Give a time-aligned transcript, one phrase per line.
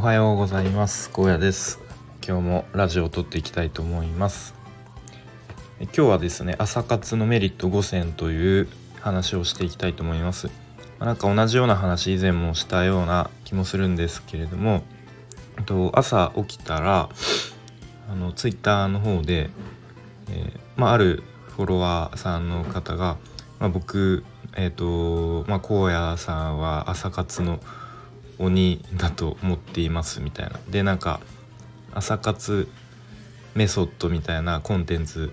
[0.00, 1.10] おはようございます。
[1.10, 1.78] 高野です。
[2.26, 4.54] 今日もラジオを撮っていきたいと思います。
[5.78, 8.68] 今日はですね朝活のメリット5選という
[9.02, 10.48] 話をしていきたいと思います。
[11.00, 14.84] なんか同じような話以前もしたような気もするんですけれども
[15.66, 17.10] と朝起きたら
[18.10, 19.50] あのツイッターの方で、
[20.30, 23.18] えー、まあ、あるフォロワーさんの方が、
[23.58, 24.24] まあ、僕
[24.56, 27.60] えっ、ー、とまあ荒野さんは朝活の
[28.40, 31.20] 鬼だと思っていますみたいなでなんか
[31.92, 32.68] 朝活
[33.54, 35.32] メソッドみたいなコンテンツ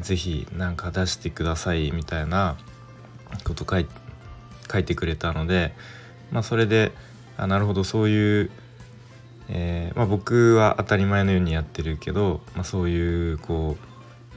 [0.00, 2.56] 是非なんか出してくださいみたいな
[3.44, 3.86] こと書い
[4.70, 5.72] 書いてくれたので
[6.30, 6.92] まあそれで
[7.36, 8.50] あなるほどそういう、
[9.48, 13.76] えー、まあ、僕は当たり前のようにやってるけど、まあ、そういうこ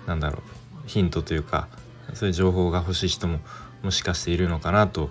[0.06, 0.40] うなんだろ
[0.86, 1.68] うヒントというか
[2.14, 3.40] そういう情報が欲しい人も
[3.84, 5.10] もしかしているのかなと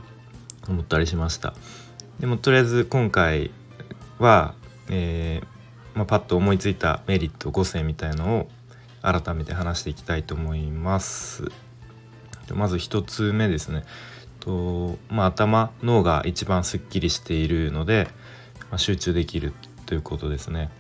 [0.69, 1.55] 思ったりしました。
[2.21, 3.51] でもとりあえず今回
[4.19, 4.55] は、
[4.89, 8.49] えーまあ、パッと思いついたメリット5選みたいのを
[9.03, 11.45] 改めて話していきたいと思います。
[12.55, 13.85] まず1つ目ですね。
[14.41, 18.09] とまあ、頭脳が一番すっきりしているので、
[18.71, 19.53] まあ、集中できる
[19.87, 20.71] ということですね。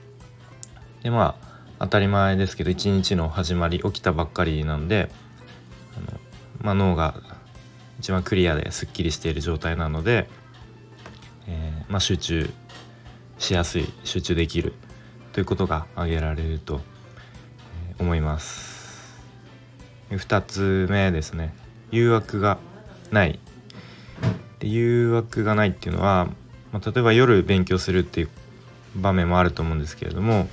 [1.02, 1.46] でまあ
[1.78, 5.10] 当たり前ですけど一日の始まり起きたばっかりなんで
[5.96, 6.20] あの、
[6.62, 7.20] まあ、脳が
[7.98, 10.28] 一番クリアですっきりしている状態なので、
[11.88, 12.50] まあ、集中
[13.38, 14.74] しやすい集中できる
[15.32, 16.80] ということが挙げられると
[17.98, 19.14] 思います。
[20.10, 21.54] 2つ目ですね。
[21.90, 22.58] 誘惑が
[23.10, 23.38] ない。
[24.60, 26.28] で誘惑がないっていうのは、
[26.72, 28.28] まあ、例えば夜勉強するっていう
[28.96, 30.48] 場面もあると思うんですけれども、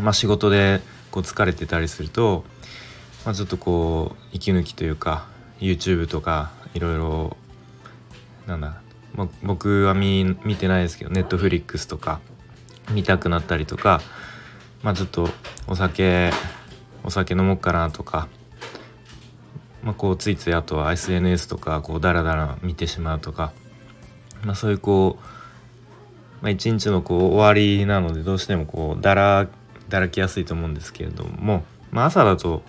[0.00, 2.44] まあ、仕事でこう疲れてたりすると、
[3.24, 5.26] まあ、ちょっとこう息抜きというか
[5.60, 7.36] YouTube とかいろいろ
[8.46, 8.80] なんだ
[9.14, 12.20] ま、僕は見見てないですけどネットフリックスとか
[12.90, 14.00] 見たくなったりとか
[14.82, 15.28] まあちょっと
[15.66, 16.30] お酒
[17.04, 18.28] お酒飲もうかなとか、
[19.82, 23.52] まあ、こうついついあとは SNS とかこうダラダラ見てしまうとか、
[24.44, 25.22] まあ、そういうこう、
[26.42, 29.48] まあ、一日のこう終わりなのでどうしてもこうだら
[29.88, 32.62] だらきやすいと思うんですけれども、まあ、朝だと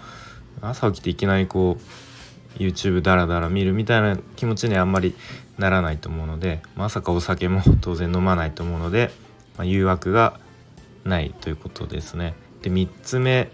[0.62, 5.16] 朝起きていきなりこう YouTube ダラダラ見るみたいな気持ちにあんまり
[5.60, 9.12] ならないと思うのでまさかお酒も 当然飲まないと思うので、
[9.58, 10.40] まあ、誘惑が
[11.04, 12.34] ないということですね。
[12.62, 13.52] で3つ目、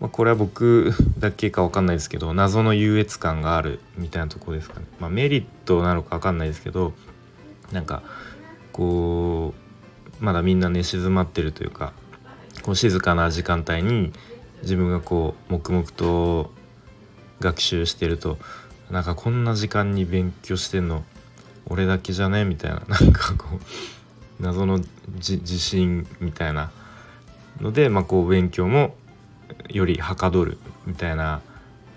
[0.00, 4.86] まあ、これは僕だけか分かんないですけど謎の優越感があるみたいなとこですかね。
[5.00, 6.92] まあ、メリットなのか分かんないですけど
[7.72, 8.02] なんか
[8.72, 9.54] こ
[10.20, 11.92] うまだみんな寝静まってるというか
[12.62, 14.12] こう静かな時間帯に
[14.62, 16.52] 自分がこう黙々と
[17.40, 18.38] 学習してると
[18.90, 21.04] なんかこんな時間に勉強してんの
[21.68, 22.44] 俺だけじゃね？
[22.44, 24.80] みたいな なんかこう謎の
[25.14, 26.70] 自信みたいな
[27.60, 28.94] ので、まあ、こう勉強も
[29.68, 31.40] よりはかどるみたいな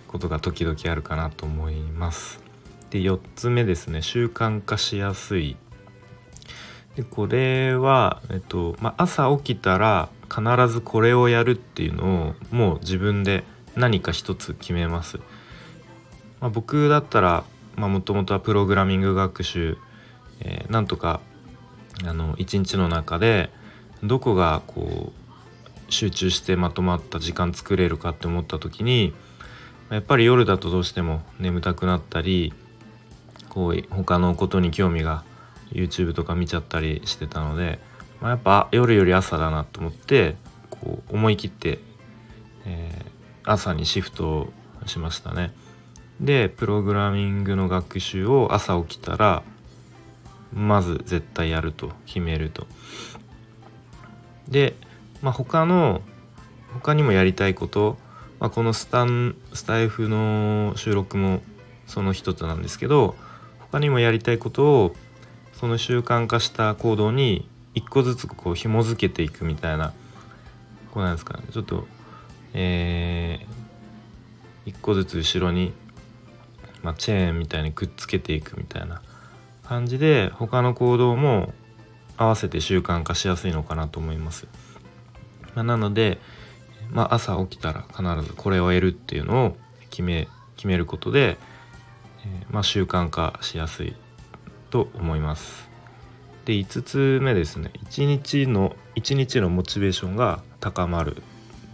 [0.08, 2.40] ことが時々あるかなと思います。
[2.90, 5.56] で4つ目ですね習慣化しやすい。
[6.96, 13.46] でこれは、えっとまあ、朝起きたら必ずこれをやるっていうのをもう自分で
[13.76, 15.20] 何か一つ決めます。
[16.42, 17.44] まあ、僕だったら
[17.76, 19.78] もともとはプログラミング学習、
[20.40, 21.22] えー、なんとか
[22.06, 23.50] あの一日の中で
[24.04, 25.12] どこがこ
[25.90, 29.14] う集中してまとまった時間作れるかって思った時に
[29.90, 32.54] やっぱり夜だとどうしても眠たくなったり
[33.50, 35.24] こう他のことに興味が
[35.72, 37.80] YouTube とか見ちゃったりしてたので、
[38.22, 40.36] まあ、やっぱ夜より朝だなと思って
[40.70, 41.80] こう思い切って、
[42.66, 44.52] えー、朝にシフト
[44.86, 45.54] しましたね。
[46.22, 49.44] でプログラミングの学習を朝起きたら
[50.54, 52.68] まず絶対やると決めると。
[54.48, 54.76] で、
[55.22, 56.02] まあ、他の
[56.74, 57.98] 他にもやりたいこと、
[58.40, 61.42] まあ、このスタンスタイフの収録も
[61.88, 63.16] その一つなんですけど
[63.60, 64.96] 他にもやりたいことを
[65.54, 69.94] その習慣化した行動に一個ずつこう紐付けていくみたいな
[70.92, 71.88] こうなんですかねちょっと
[72.54, 75.74] えー、一個ずつ後ろに
[76.84, 79.02] まあ、チェーンみたいにくっつけていくみたいな
[79.64, 81.54] 感じで他の行動も
[82.18, 84.48] 合わせて習慣化しやすいのかなと思います。
[85.56, 86.20] まあ、なので、
[86.90, 89.58] まあ、朝起きたら必ずこれを得るっていうのを
[89.90, 91.38] 決め決めることで、
[92.24, 93.96] えー、まあ、習慣化しやすい
[94.70, 95.70] と思います。
[96.46, 101.22] で5つ目ですね1日の1日のモチベーションが高まる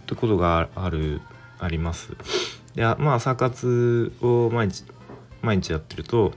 [0.06, 1.20] ということがある
[1.58, 2.16] あります。
[2.74, 4.84] でまあ朝活を毎日
[5.42, 6.32] 毎日やってると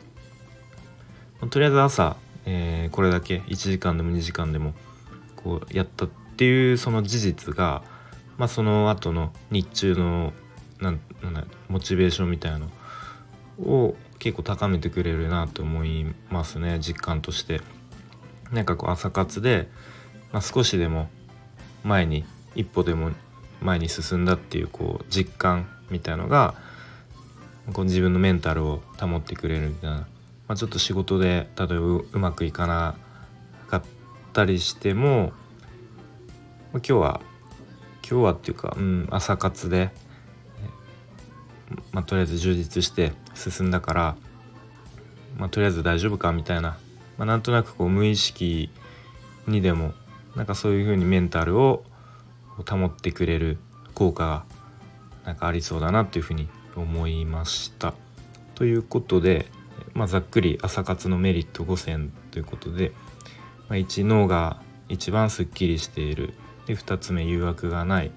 [1.50, 4.74] とりあえず朝、えー、これだけ1時間でも2時間でも
[5.36, 7.83] こうやったっていうその事実が、
[8.38, 10.33] まあ、その後の日中の
[10.80, 12.68] なんなんモチベーションみたいなの
[13.59, 17.62] を結構高めてくれるなと思いますね実感として。
[18.51, 19.69] なんかこう朝活で、
[20.31, 21.09] まあ、少しでも
[21.83, 22.25] 前に
[22.56, 23.12] 一歩でも
[23.62, 26.56] 前に進んだっていうこう実感みたいのが
[27.71, 30.06] こう自分のメンタルを保ってくれるみたいな、ま
[30.50, 32.95] あ、ちょっと仕事で例えばうまくいかな
[33.68, 33.83] かっ
[34.33, 35.33] たりしても
[36.73, 37.21] ま今日は
[38.09, 39.91] 今日はっていうか、うん、朝活で、
[41.91, 44.15] まあ、とりあえず充実して進んだから、
[45.38, 46.77] まあ、とりあえず大丈夫かみたいな、
[47.17, 48.69] まあ、なんとなくこう無意識
[49.47, 49.94] にでも
[50.35, 51.83] なんかそういう風にメンタルを
[52.69, 53.57] 保ってくれる
[53.94, 54.45] 効果が
[55.25, 57.94] なんかありそうだなというふうに思いました。
[58.56, 59.47] ということで、
[59.94, 62.91] まあ、ざっくり朝活のメリット5選ということで、
[63.69, 66.33] まあ、1脳が一番すっきりしている。
[66.65, 68.12] で2つ目誘惑がない。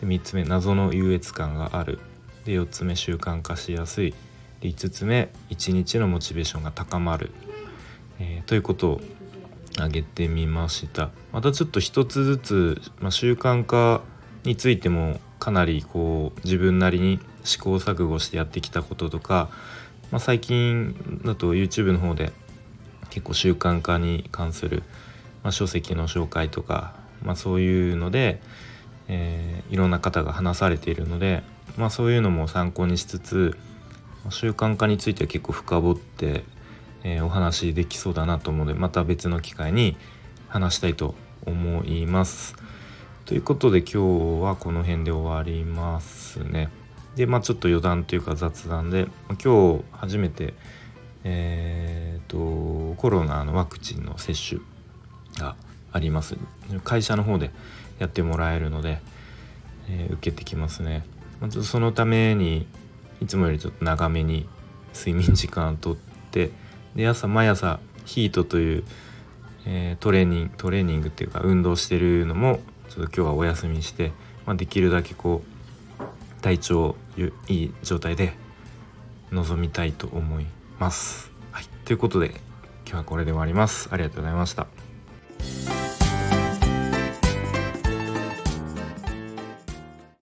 [0.00, 2.00] で3つ目謎の優越感がある。
[2.44, 4.14] で4つ目習慣化しやすい。
[4.60, 7.30] で5つ目1日のモチベーションが高まる、
[8.18, 9.00] えー、ということを
[9.76, 11.10] 挙げてみました。
[11.32, 14.02] またちょっと一つずつ、まあ、習慣化
[14.44, 19.48] についてもかなりこう自分なりに試行錯誤してやってきたこととか、
[20.10, 22.32] まあ、最近だと YouTube の方で
[23.10, 24.82] 結構習慣化に関する、
[25.42, 28.40] まあ、書籍の紹介とか、まあ、そういうので、
[29.08, 31.42] えー、いろんな方が話されているので、
[31.76, 33.56] まあ、そういうのも参考にしつつ
[34.30, 36.44] 習慣化については結構深掘って
[37.08, 39.96] えー、お話できそうだなと思うのでまた別の機会に
[40.48, 41.14] 話したいと
[41.46, 42.56] 思います。
[43.26, 46.70] ということで今日はこの辺で終わりますね。
[47.16, 49.08] でまあちょっと余談というか雑談で
[49.42, 50.54] 今日初めて
[51.28, 54.60] えーと、コロナのワクチンの接種
[55.40, 55.56] が
[55.90, 56.36] あります
[56.84, 57.50] 会社の方で
[57.98, 59.00] やってもらえるので、
[59.88, 61.04] えー、受けてきますね、
[61.40, 62.68] まずそのために
[63.20, 64.48] いつもよりちょっと長めに
[64.94, 65.96] 睡眠時間をとっ
[66.30, 66.52] て
[66.94, 68.84] で朝毎朝ヒートという、
[69.66, 74.12] えー、トレーニングトレーニングっていうか運動してるのもちょっと今日はお休みして、
[74.46, 76.96] まあ、できるだけこう体調
[77.48, 78.34] いい状態で
[79.30, 80.46] 臨みたいと思い
[80.78, 81.30] ます。
[81.50, 82.28] はい、ということで
[82.86, 83.88] 今日はこれで終わります。
[83.90, 84.85] ありがとうございました。